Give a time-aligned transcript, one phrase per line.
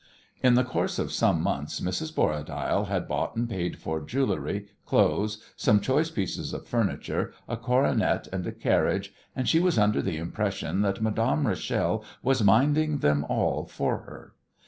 [0.41, 2.11] In the course of some months Mrs.
[2.15, 8.27] Borradaile had bought and paid for jewellery, clothes, some choice pieces of furniture, a coronet
[8.33, 13.23] and a carriage, and she was under the impression that Madame Rachel was minding them
[13.29, 14.33] all for her.